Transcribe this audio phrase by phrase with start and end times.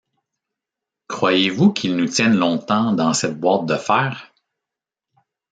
[1.07, 4.33] Croyez-vous qu’ils nous tiennent longtemps dans cette boîte de fer?